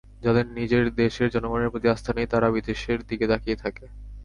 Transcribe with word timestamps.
যাদের 0.21 0.45
নিজের 0.57 0.85
দেশের 0.95 1.31
জনগণের 1.35 1.71
প্রতি 1.71 1.87
আস্থা 1.89 2.11
নেই, 2.13 2.27
তারা 2.27 2.47
বিদেশের 2.51 2.99
দিকে 3.09 3.25
তাকিয়ে 3.27 3.61
থাকে। 3.63 3.85